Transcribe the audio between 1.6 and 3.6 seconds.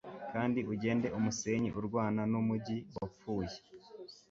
urwana numujyi wapfuye